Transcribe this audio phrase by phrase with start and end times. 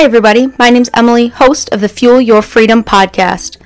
[0.00, 0.48] Hi, everybody.
[0.58, 3.58] My name's Emily, host of the Fuel Your Freedom podcast.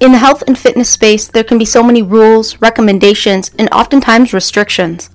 [0.00, 4.32] In the health and fitness space, there can be so many rules, recommendations, and oftentimes
[4.32, 5.10] restrictions.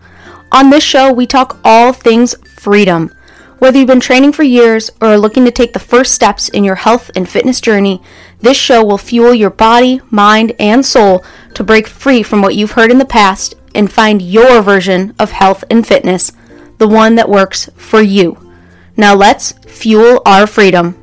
[0.52, 3.12] On this show, we talk all things freedom.
[3.58, 6.64] Whether you've been training for years or are looking to take the first steps in
[6.64, 8.00] your health and fitness journey,
[8.42, 11.26] this show will fuel your body, mind, and soul
[11.56, 15.32] to break free from what you've heard in the past and find your version of
[15.32, 16.34] health and fitness,
[16.78, 18.47] the one that works for you.
[19.00, 20.94] Now let's fuel our freedom.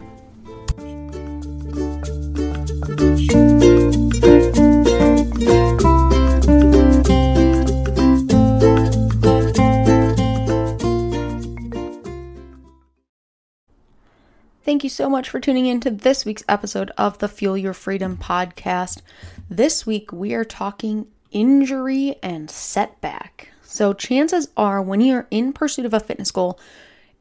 [14.64, 17.74] Thank you so much for tuning in to this week's episode of the Fuel Your
[17.74, 19.02] Freedom podcast.
[19.48, 23.50] This week we are talking injury and setback.
[23.62, 26.58] So, chances are when you're in pursuit of a fitness goal,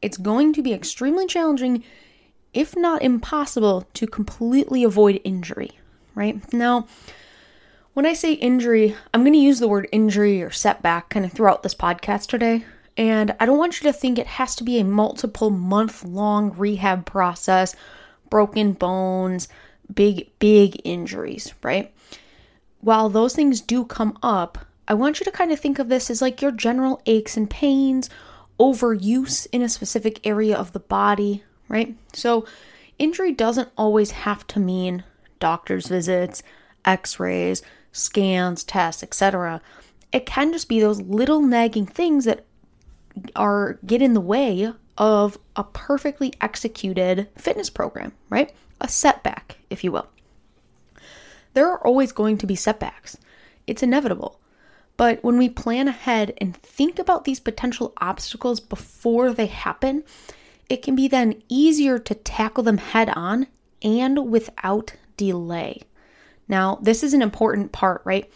[0.04, 1.82] it's going to be extremely challenging,
[2.52, 5.70] if not impossible, to completely avoid injury,
[6.14, 6.52] right?
[6.52, 6.86] Now,
[7.94, 11.32] when I say injury, I'm going to use the word injury or setback kind of
[11.32, 12.66] throughout this podcast today.
[12.98, 16.52] And I don't want you to think it has to be a multiple month long
[16.52, 17.74] rehab process,
[18.28, 19.48] broken bones,
[19.92, 21.94] big, big injuries, right?
[22.80, 26.10] While those things do come up, I want you to kind of think of this
[26.10, 28.10] as like your general aches and pains
[28.58, 31.96] overuse in a specific area of the body, right?
[32.12, 32.46] So,
[32.98, 35.04] injury doesn't always have to mean
[35.40, 36.42] doctor's visits,
[36.84, 39.60] x rays, scans, tests, etc.
[40.12, 42.44] It can just be those little nagging things that
[43.36, 48.52] are get in the way of a perfectly executed fitness program, right?
[48.80, 50.08] A setback, if you will.
[51.54, 53.16] There are always going to be setbacks.
[53.66, 54.40] It's inevitable.
[54.96, 60.04] But when we plan ahead and think about these potential obstacles before they happen,
[60.68, 63.48] it can be then easier to tackle them head on
[63.82, 65.82] and without delay.
[66.48, 68.30] Now, this is an important part, right?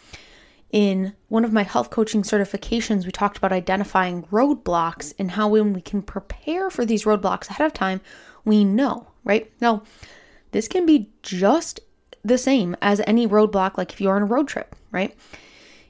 [0.70, 5.72] In one of my health coaching certifications, we talked about identifying roadblocks and how when
[5.72, 8.00] we can prepare for these roadblocks ahead of time,
[8.44, 9.50] we know, right?
[9.60, 9.82] Now,
[10.50, 11.80] this can be just
[12.24, 15.16] the same as any roadblock, like if you're on a road trip, right?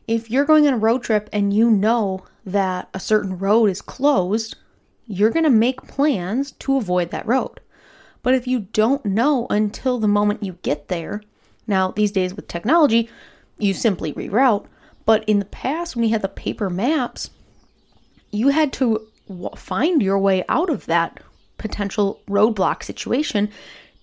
[0.08, 3.82] If you're going on a road trip and you know that a certain road is
[3.82, 4.56] closed,
[5.06, 7.60] you're going to make plans to avoid that road.
[8.22, 11.22] But if you don't know until the moment you get there,
[11.66, 13.10] now these days with technology,
[13.58, 14.66] you simply reroute.
[15.04, 17.30] But in the past, when we had the paper maps,
[18.30, 19.06] you had to
[19.56, 21.20] find your way out of that
[21.58, 23.50] potential roadblock situation.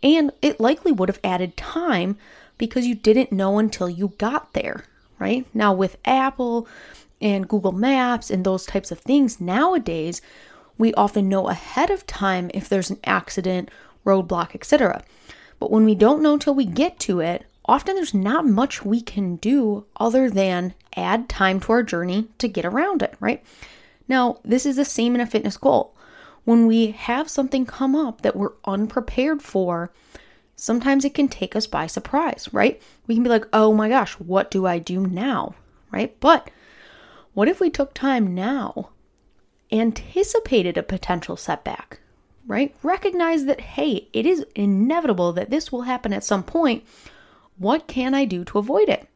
[0.03, 2.17] And it likely would have added time
[2.59, 4.85] because you didn't know until you got there
[5.19, 5.45] right?
[5.53, 6.67] Now, with Apple
[7.21, 10.21] and Google Maps and those types of things, nowadays,
[10.77, 13.69] we often know ahead of time if there's an accident,
[14.05, 15.03] roadblock, etc.
[15.59, 19.01] But when we don't know until we get to it, often there's not much we
[19.01, 23.43] can do other than add time to our journey to get around it, right?
[24.07, 25.95] Now, this is the same in a fitness goal.
[26.43, 29.91] When we have something come up that we're unprepared for,
[30.55, 32.81] sometimes it can take us by surprise, right?
[33.07, 35.55] We can be like, oh my gosh, what do I do now?
[35.91, 36.19] Right?
[36.19, 36.49] But
[37.33, 38.89] what if we took time now,
[39.71, 41.99] anticipated a potential setback,
[42.47, 42.75] right?
[42.83, 46.83] Recognize that, hey, it is inevitable that this will happen at some point.
[47.57, 49.07] What can I do to avoid it?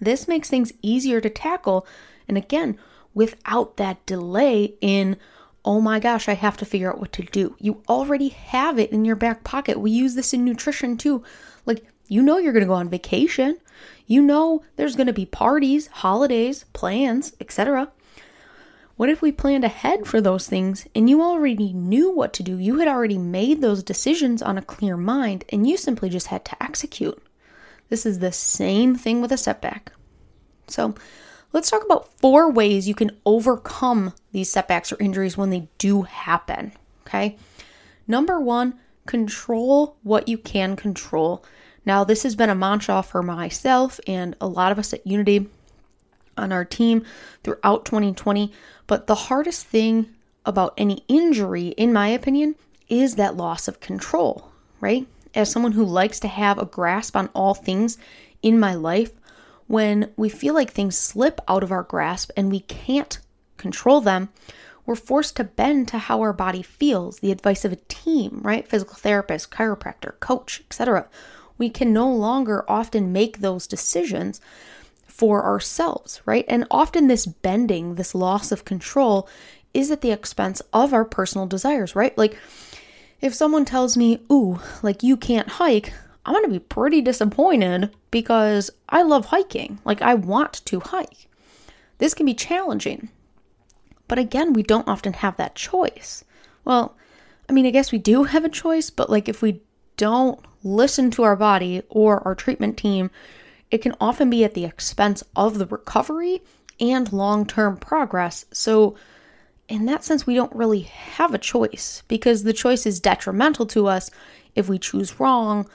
[0.00, 1.86] This makes things easier to tackle.
[2.28, 2.78] And again,
[3.14, 5.16] without that delay in
[5.66, 7.56] oh my gosh, I have to figure out what to do.
[7.58, 9.80] You already have it in your back pocket.
[9.80, 11.24] We use this in nutrition too.
[11.66, 13.58] Like, you know, you're going to go on vacation.
[14.06, 17.90] You know, there's going to be parties, holidays, plans, etc.
[18.96, 22.56] What if we planned ahead for those things and you already knew what to do?
[22.56, 26.44] You had already made those decisions on a clear mind and you simply just had
[26.46, 27.20] to execute.
[27.88, 29.92] This is the same thing with a setback.
[30.68, 30.94] So,
[31.52, 36.02] Let's talk about four ways you can overcome these setbacks or injuries when they do
[36.02, 36.72] happen.
[37.06, 37.36] Okay.
[38.06, 41.44] Number one, control what you can control.
[41.84, 45.48] Now, this has been a mantra for myself and a lot of us at Unity
[46.36, 47.04] on our team
[47.42, 48.52] throughout 2020.
[48.86, 50.14] But the hardest thing
[50.44, 52.56] about any injury, in my opinion,
[52.88, 54.50] is that loss of control,
[54.80, 55.06] right?
[55.34, 57.98] As someone who likes to have a grasp on all things
[58.42, 59.12] in my life,
[59.66, 63.18] when we feel like things slip out of our grasp and we can't
[63.56, 64.28] control them,
[64.84, 68.68] we're forced to bend to how our body feels, the advice of a team, right?
[68.68, 71.08] Physical therapist, chiropractor, coach, etc.
[71.58, 74.40] We can no longer often make those decisions
[75.06, 76.44] for ourselves, right?
[76.46, 79.28] And often this bending, this loss of control
[79.74, 82.16] is at the expense of our personal desires, right?
[82.16, 82.38] Like
[83.20, 85.92] If someone tells me, ooh, like you can't hike,
[86.26, 89.78] I'm going to be pretty disappointed because I love hiking.
[89.84, 91.28] Like, I want to hike.
[91.98, 93.08] This can be challenging.
[94.08, 96.24] But again, we don't often have that choice.
[96.64, 96.96] Well,
[97.48, 99.62] I mean, I guess we do have a choice, but like if we
[99.96, 103.10] don't listen to our body or our treatment team,
[103.70, 106.42] it can often be at the expense of the recovery
[106.80, 108.44] and long term progress.
[108.52, 108.96] So,
[109.68, 113.86] in that sense, we don't really have a choice because the choice is detrimental to
[113.86, 114.10] us
[114.54, 115.68] if we choose wrong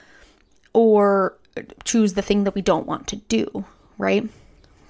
[0.74, 1.38] or
[1.84, 3.66] choose the thing that we don't want to do,
[3.98, 4.28] right?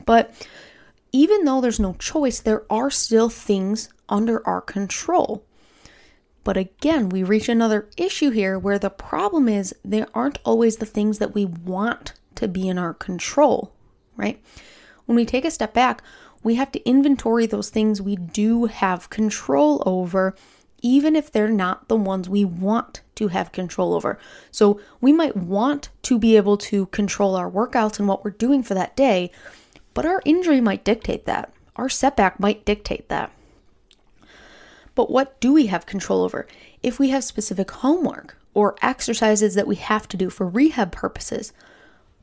[0.05, 0.33] But
[1.11, 5.43] even though there's no choice, there are still things under our control.
[6.43, 10.85] But again, we reach another issue here where the problem is there aren't always the
[10.85, 13.73] things that we want to be in our control,
[14.15, 14.41] right?
[15.05, 16.01] When we take a step back,
[16.43, 20.35] we have to inventory those things we do have control over,
[20.81, 24.17] even if they're not the ones we want to have control over.
[24.51, 28.63] So we might want to be able to control our workouts and what we're doing
[28.63, 29.31] for that day,
[29.93, 31.53] but our injury might dictate that.
[31.75, 33.31] Our setback might dictate that.
[34.95, 36.47] But what do we have control over?
[36.83, 41.53] If we have specific homework or exercises that we have to do for rehab purposes,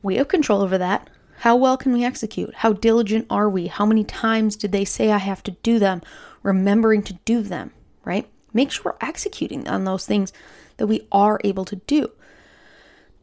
[0.03, 1.09] we have control over that.
[1.39, 2.53] How well can we execute?
[2.55, 3.67] How diligent are we?
[3.67, 6.01] How many times did they say I have to do them?
[6.43, 7.71] Remembering to do them,
[8.03, 8.29] right?
[8.53, 10.33] Make sure we're executing on those things
[10.77, 12.11] that we are able to do.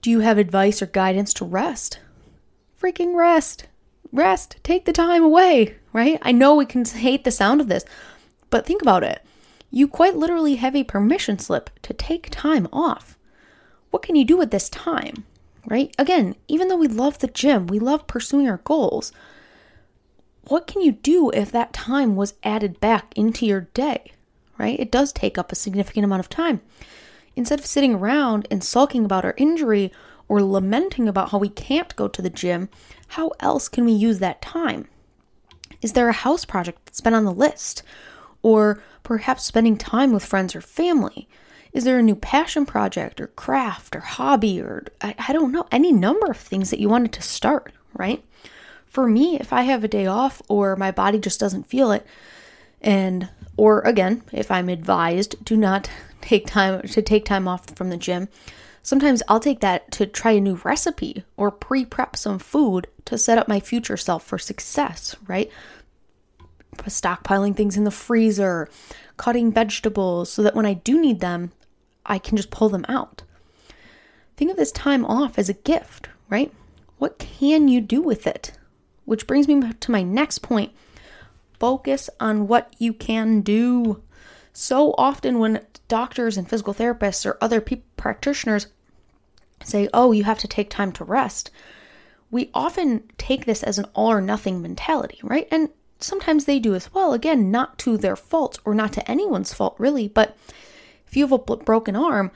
[0.03, 2.01] Do you have advice or guidance to rest?
[2.81, 3.67] Freaking rest.
[4.13, 4.57] Rest.
[4.63, 6.19] Take the time away, right?
[6.23, 7.85] I know we can hate the sound of this,
[8.51, 9.23] but think about it.
[9.71, 13.19] You quite literally have a permission slip to take time off.
[13.91, 15.25] What can you do with this time?
[15.67, 15.95] right?
[15.99, 19.13] Again, even though we love the gym, we love pursuing our goals,
[20.45, 24.13] what can you do if that time was added back into your day,
[24.59, 24.79] right?
[24.79, 26.61] It does take up a significant amount of time.
[27.35, 29.93] Instead of sitting around and sulking about our injury
[30.29, 32.69] or lamenting about how we can't go to the gym,
[33.09, 34.89] how else can we use that time?
[35.83, 37.83] Is there a house project that's been on the list?
[38.43, 41.29] Or perhaps spending time with friends or family?
[41.73, 45.67] Is there a new passion project or craft or hobby or I, I don't know,
[45.71, 48.25] any number of things that you wanted to start, right?
[48.87, 52.07] For me, if I have a day off or my body just doesn't feel it,
[52.81, 57.91] and or again, if I'm advised to not take time to take time off from
[57.91, 58.29] the gym,
[58.83, 63.39] sometimes I'll take that to try a new recipe or pre-prep some food to set
[63.39, 65.51] up my future self for success, right?
[66.77, 68.69] Stockpiling things in the freezer,
[69.17, 71.53] cutting vegetables so that when I do need them,
[72.05, 73.23] I can just pull them out.
[74.37, 76.53] Think of this time off as a gift, right?
[76.99, 78.53] What can you do with it?
[79.07, 80.73] Which brings me to my next point
[81.59, 84.03] focus on what you can do.
[84.53, 88.67] So often, when doctors and physical therapists or other people, practitioners
[89.65, 91.51] say, Oh, you have to take time to rest,
[92.31, 95.47] we often take this as an all or nothing mentality, right?
[95.51, 95.69] And
[96.01, 97.13] sometimes they do as well.
[97.13, 100.37] Again, not to their fault or not to anyone's fault, really, but
[101.07, 102.31] if you have a broken arm,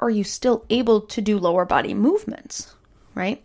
[0.00, 2.74] are you still able to do lower body movements?
[3.14, 3.42] Right?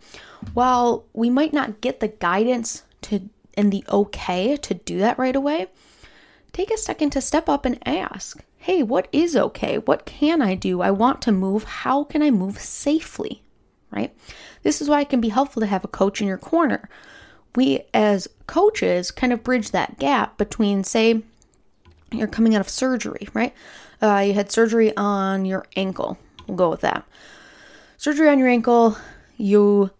[0.52, 5.36] While we might not get the guidance to and the okay to do that right
[5.36, 5.66] away,
[6.52, 9.78] take a second to step up and ask, hey, what is okay?
[9.78, 10.80] What can I do?
[10.80, 11.64] I want to move.
[11.64, 13.42] How can I move safely?
[13.90, 14.14] Right?
[14.62, 16.88] This is why it can be helpful to have a coach in your corner.
[17.54, 21.22] We, as coaches, kind of bridge that gap between, say,
[22.10, 23.54] you're coming out of surgery, right?
[24.00, 26.18] Uh, you had surgery on your ankle.
[26.46, 27.06] We'll go with that.
[27.96, 28.96] Surgery on your ankle,
[29.36, 29.90] you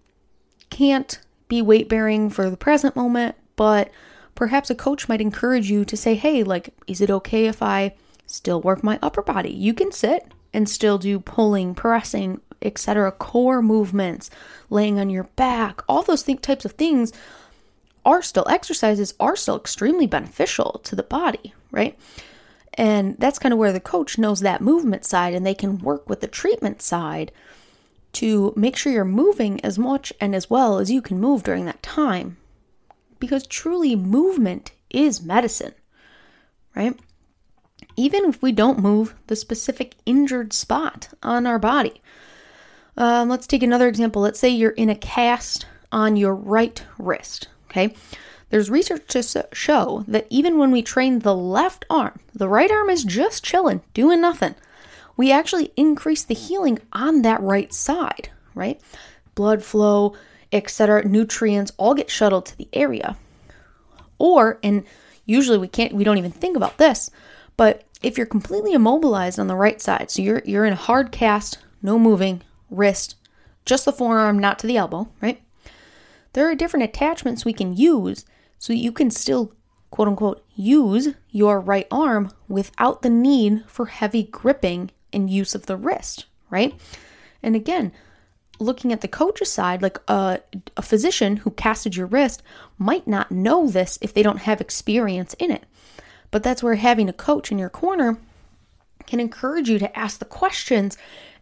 [0.70, 3.90] can't be weight bearing for the present moment, but
[4.34, 7.94] perhaps a coach might encourage you to say, hey, like, is it okay if I
[8.26, 9.50] still work my upper body?
[9.50, 14.30] You can sit and still do pulling, pressing, etc., core movements,
[14.70, 17.12] laying on your back, all those th- types of things
[18.04, 21.98] are still exercises, are still extremely beneficial to the body, right?
[22.74, 26.08] And that's kind of where the coach knows that movement side and they can work
[26.08, 27.30] with the treatment side
[28.14, 31.64] to make sure you're moving as much and as well as you can move during
[31.66, 32.36] that time.
[33.22, 35.74] Because truly, movement is medicine,
[36.74, 36.98] right?
[37.94, 42.02] Even if we don't move the specific injured spot on our body.
[42.96, 44.22] Um, let's take another example.
[44.22, 47.94] Let's say you're in a cast on your right wrist, okay?
[48.50, 52.90] There's research to show that even when we train the left arm, the right arm
[52.90, 54.56] is just chilling, doing nothing.
[55.16, 58.80] We actually increase the healing on that right side, right?
[59.36, 60.16] Blood flow,
[60.52, 63.16] etc., nutrients all get shuttled to the area.
[64.18, 64.84] Or, and
[65.24, 67.10] usually we can't, we don't even think about this,
[67.56, 71.12] but if you're completely immobilized on the right side, so you're you're in a hard
[71.12, 73.16] cast, no moving, wrist,
[73.64, 75.40] just the forearm, not to the elbow, right?
[76.32, 78.24] There are different attachments we can use
[78.58, 79.52] so you can still
[79.90, 85.66] quote unquote use your right arm without the need for heavy gripping and use of
[85.66, 86.74] the wrist, right?
[87.42, 87.92] And again,
[88.62, 90.40] looking at the coach's side, like a,
[90.76, 92.42] a physician who casted your wrist
[92.78, 95.64] might not know this if they don't have experience in it.
[96.30, 98.18] But that's where having a coach in your corner
[99.06, 100.96] can encourage you to ask the questions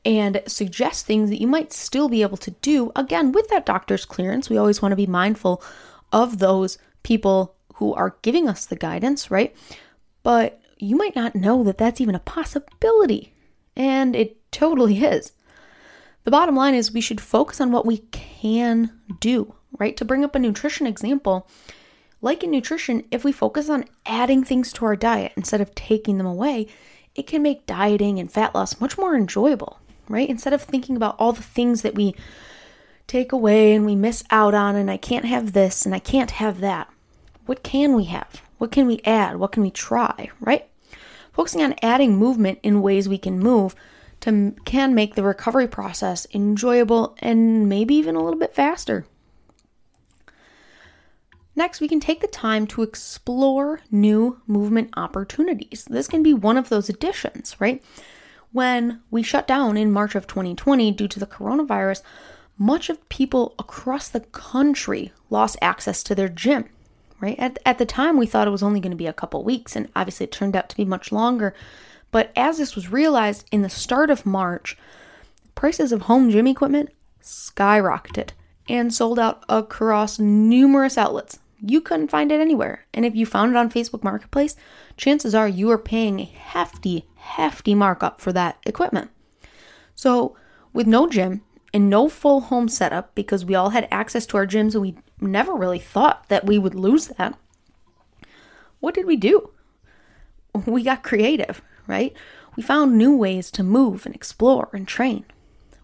[0.04, 2.90] and suggest things that you might still be able to do.
[2.96, 5.62] Again, with that doctor's clearance, we always want to be mindful
[6.12, 9.54] of those people who are giving us the guidance, right?
[10.22, 13.34] But you might not know that that's even a possibility.
[13.76, 15.32] And it totally is.
[16.30, 19.96] The bottom line is we should focus on what we can do, right?
[19.96, 21.48] To bring up a nutrition example,
[22.22, 26.18] like in nutrition, if we focus on adding things to our diet instead of taking
[26.18, 26.68] them away,
[27.16, 30.28] it can make dieting and fat loss much more enjoyable, right?
[30.28, 32.14] Instead of thinking about all the things that we
[33.08, 36.30] take away and we miss out on, and I can't have this and I can't
[36.30, 36.88] have that.
[37.46, 38.40] What can we have?
[38.58, 39.38] What can we add?
[39.38, 40.68] What can we try, right?
[41.32, 43.74] Focusing on adding movement in ways we can move
[44.20, 49.06] to, can make the recovery process enjoyable and maybe even a little bit faster.
[51.56, 55.84] Next, we can take the time to explore new movement opportunities.
[55.90, 57.82] This can be one of those additions, right?
[58.52, 62.02] When we shut down in March of 2020 due to the coronavirus,
[62.56, 66.66] much of people across the country lost access to their gym,
[67.20, 67.38] right?
[67.38, 69.76] At, at the time, we thought it was only going to be a couple weeks,
[69.76, 71.54] and obviously it turned out to be much longer.
[72.10, 74.76] But as this was realized in the start of March,
[75.54, 76.90] prices of home gym equipment
[77.22, 78.30] skyrocketed
[78.68, 81.38] and sold out across numerous outlets.
[81.60, 82.86] You couldn't find it anywhere.
[82.94, 84.56] And if you found it on Facebook Marketplace,
[84.96, 89.10] chances are you are paying a hefty, hefty markup for that equipment.
[89.94, 90.36] So,
[90.72, 91.42] with no gym
[91.74, 94.96] and no full home setup, because we all had access to our gyms and we
[95.20, 97.38] never really thought that we would lose that,
[98.78, 99.50] what did we do?
[100.64, 102.14] We got creative right?
[102.56, 105.24] We found new ways to move and explore and train.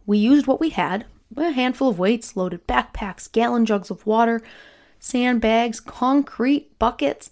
[0.07, 1.05] We used what we had
[1.37, 4.41] a handful of weights, loaded backpacks, gallon jugs of water,
[4.99, 7.31] sandbags, concrete, buckets,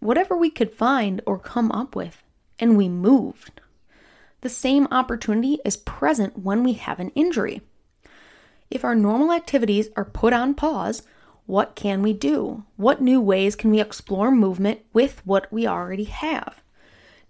[0.00, 2.22] whatever we could find or come up with,
[2.58, 3.60] and we moved.
[4.42, 7.62] The same opportunity is present when we have an injury.
[8.70, 11.02] If our normal activities are put on pause,
[11.46, 12.64] what can we do?
[12.76, 16.60] What new ways can we explore movement with what we already have?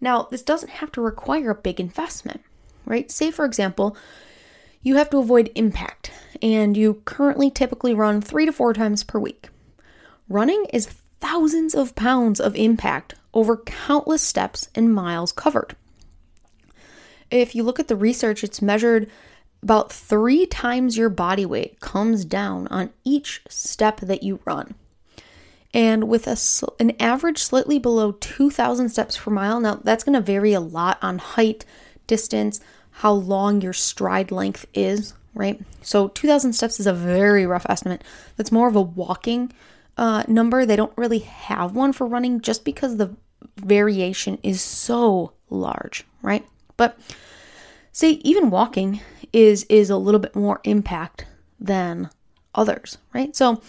[0.05, 2.43] Now, this doesn't have to require a big investment,
[2.85, 3.11] right?
[3.11, 3.97] Say, for example,
[4.83, 9.19] you have to avoid impact and you currently typically run three to four times per
[9.19, 9.49] week.
[10.29, 10.89] Running is
[11.21, 15.75] thousands of pounds of impact over countless steps and miles covered.
[17.31, 19.11] If you look at the research, it's measured
[19.63, 24.75] about three times your body weight comes down on each step that you run
[25.75, 26.39] and with a,
[26.79, 29.59] an average slightly below 2,000 steps per mile.
[29.61, 31.65] Now, that's going to vary a lot on height,
[32.07, 35.61] distance, how long your stride length is, right?
[35.83, 38.05] So, 2,000 steps is a very rough estimate.
[38.37, 39.53] That's more of a walking
[39.99, 40.65] uh, number.
[40.65, 43.15] They don't really have one for running just because the
[43.57, 46.47] variation is so large, right?
[46.77, 46.99] But
[47.93, 49.01] say even walking
[49.33, 51.27] is is a little bit more impact
[51.61, 52.11] than
[52.55, 53.35] others, right?
[53.35, 53.61] So,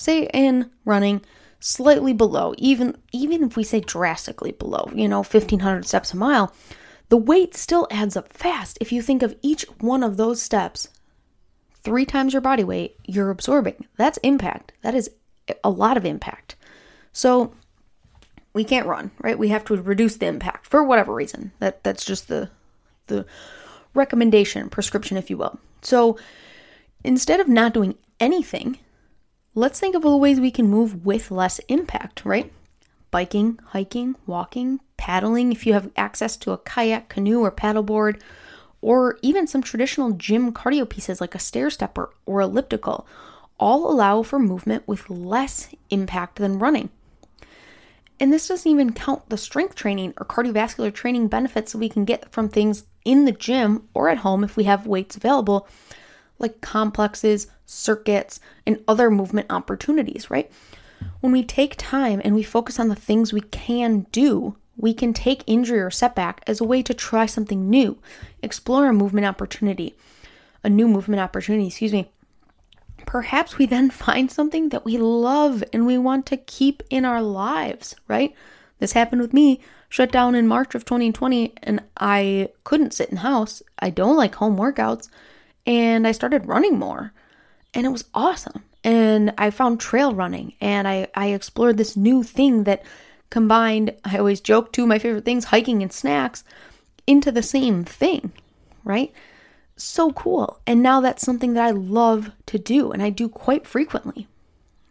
[0.00, 1.22] say in running,
[1.60, 6.52] slightly below, even even if we say drastically below, you know, 1500 steps a mile,
[7.10, 8.78] the weight still adds up fast.
[8.80, 10.88] If you think of each one of those steps,
[11.74, 13.86] three times your body weight, you're absorbing.
[13.96, 14.72] That's impact.
[14.82, 15.10] That is
[15.62, 16.56] a lot of impact.
[17.12, 17.52] So
[18.52, 19.38] we can't run, right?
[19.38, 21.52] We have to reduce the impact for whatever reason.
[21.58, 22.50] That that's just the
[23.06, 23.26] the
[23.94, 25.58] recommendation, prescription if you will.
[25.82, 26.18] So
[27.04, 28.78] instead of not doing anything,
[29.54, 32.52] Let's think of all the ways we can move with less impact, right?
[33.10, 38.20] Biking, hiking, walking, paddling, if you have access to a kayak, canoe, or paddleboard,
[38.80, 43.08] or even some traditional gym cardio pieces like a stair stepper or elliptical,
[43.58, 46.88] all allow for movement with less impact than running.
[48.20, 52.04] And this doesn't even count the strength training or cardiovascular training benefits that we can
[52.04, 55.66] get from things in the gym or at home if we have weights available
[56.40, 60.50] like complexes, circuits, and other movement opportunities, right?
[61.20, 65.12] When we take time and we focus on the things we can do, we can
[65.12, 67.98] take injury or setback as a way to try something new,
[68.42, 69.94] explore a movement opportunity,
[70.64, 72.10] a new movement opportunity, excuse me.
[73.06, 77.22] Perhaps we then find something that we love and we want to keep in our
[77.22, 78.34] lives, right?
[78.78, 83.18] This happened with me shut down in March of 2020 and I couldn't sit in
[83.18, 83.62] house.
[83.78, 85.08] I don't like home workouts.
[85.66, 87.12] And I started running more.
[87.74, 88.64] And it was awesome.
[88.82, 92.82] And I found trail running and I, I explored this new thing that
[93.28, 96.44] combined, I always joke, two of my favorite things, hiking and snacks,
[97.06, 98.32] into the same thing,
[98.84, 99.12] right?
[99.76, 100.60] So cool.
[100.66, 104.28] And now that's something that I love to do and I do quite frequently,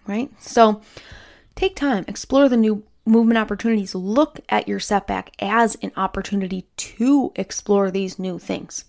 [0.08, 0.32] right?
[0.40, 0.82] So
[1.56, 7.32] take time, explore the new movement opportunities, look at your setback as an opportunity to
[7.36, 8.86] explore these new things.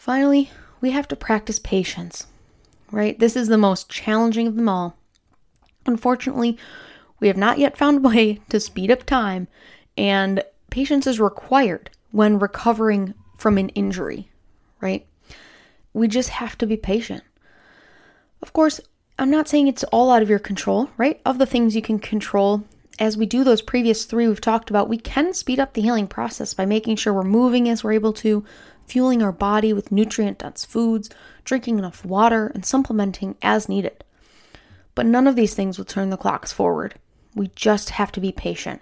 [0.00, 2.26] Finally, we have to practice patience,
[2.90, 3.18] right?
[3.18, 4.96] This is the most challenging of them all.
[5.84, 6.56] Unfortunately,
[7.20, 9.46] we have not yet found a way to speed up time,
[9.98, 14.30] and patience is required when recovering from an injury,
[14.80, 15.06] right?
[15.92, 17.22] We just have to be patient.
[18.40, 18.80] Of course,
[19.18, 21.20] I'm not saying it's all out of your control, right?
[21.26, 22.64] Of the things you can control,
[22.98, 26.06] as we do those previous three we've talked about, we can speed up the healing
[26.06, 28.46] process by making sure we're moving as we're able to,
[28.90, 31.08] fueling our body with nutrient dense foods,
[31.44, 34.04] drinking enough water, and supplementing as needed.
[34.94, 36.94] But none of these things will turn the clocks forward.
[37.34, 38.80] We just have to be patient.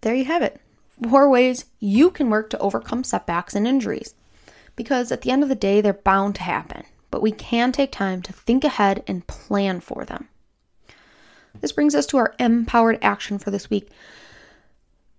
[0.00, 0.60] There you have it.
[1.08, 4.14] Four ways you can work to overcome setbacks and injuries.
[4.76, 7.92] Because at the end of the day, they're bound to happen but we can take
[7.92, 10.28] time to think ahead and plan for them.
[11.60, 13.88] This brings us to our empowered action for this week.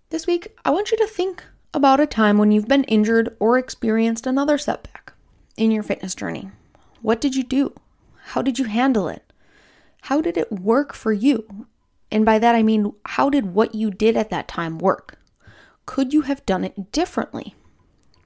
[0.10, 1.44] This week, I want you to think
[1.74, 5.14] about a time when you've been injured or experienced another setback
[5.58, 6.50] in your fitness journey.
[7.02, 7.74] What did you do?
[8.26, 9.32] How did you handle it?
[10.04, 11.68] How did it work for you?
[12.12, 15.18] And by that I mean, how did what you did at that time work?
[15.86, 17.56] Could you have done it differently?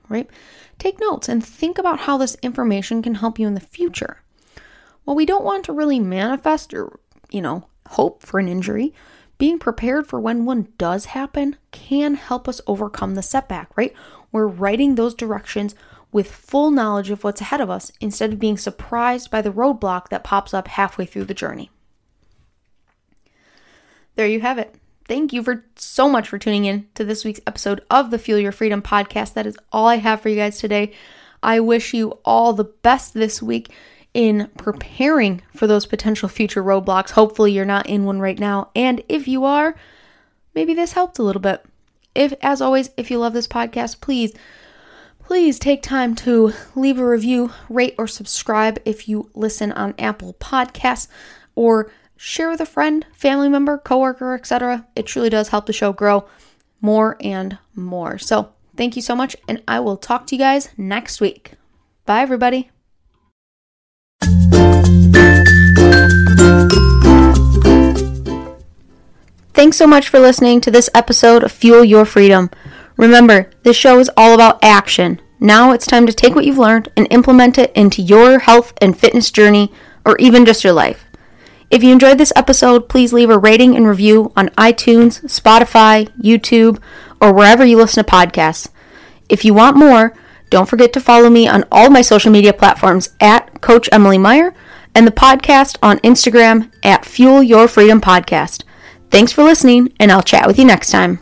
[0.10, 0.30] Right?
[0.78, 4.22] Take notes and think about how this information can help you in the future.
[5.04, 8.94] While we don't want to really manifest or, you know, hope for an injury,
[9.38, 13.94] being prepared for when one does happen can help us overcome the setback, right?
[14.32, 15.76] We're writing those directions
[16.12, 20.10] with full knowledge of what's ahead of us instead of being surprised by the roadblock
[20.10, 21.70] that pops up halfway through the journey.
[24.16, 24.76] There you have it.
[25.08, 28.40] Thank you for so much for tuning in to this week's episode of the Fuel
[28.40, 29.34] Your Freedom podcast.
[29.34, 30.94] That is all I have for you guys today.
[31.44, 33.72] I wish you all the best this week
[34.16, 37.12] in preparing for those potential future roadblocks.
[37.12, 38.72] Hopefully, you're not in one right now.
[38.74, 39.76] And if you are,
[40.56, 41.64] maybe this helped a little bit.
[42.16, 44.34] If, as always, if you love this podcast, please,
[45.20, 50.34] please take time to leave a review, rate, or subscribe if you listen on Apple
[50.36, 51.10] Podcasts
[51.56, 54.88] or share with a friend, family member, coworker, etc.
[54.96, 56.26] It truly does help the show grow
[56.80, 58.18] more and more.
[58.18, 61.52] So, thank you so much, and I will talk to you guys next week.
[62.06, 62.72] Bye, everybody.
[69.66, 72.52] Thanks so much for listening to this episode of Fuel Your Freedom.
[72.98, 75.20] Remember, this show is all about action.
[75.40, 78.96] Now it's time to take what you've learned and implement it into your health and
[78.96, 79.74] fitness journey,
[80.06, 81.06] or even just your life.
[81.72, 86.80] If you enjoyed this episode, please leave a rating and review on iTunes, Spotify, YouTube,
[87.20, 88.68] or wherever you listen to podcasts.
[89.30, 90.14] If you want more,
[90.52, 94.54] don't forget to follow me on all my social media platforms at Coach Emily Meyer
[94.94, 98.62] and the podcast on Instagram at Fuel Your Freedom Podcast.
[99.10, 101.20] Thanks for listening, and I'll chat with you next time.